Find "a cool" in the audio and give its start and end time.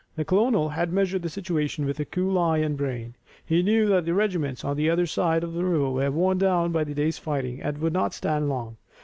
1.99-2.39